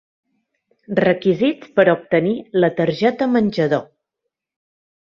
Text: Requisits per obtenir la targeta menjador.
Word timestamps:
Requisits 0.99 1.71
per 1.77 1.87
obtenir 1.95 2.33
la 2.65 2.73
targeta 2.83 3.31
menjador. 3.39 3.89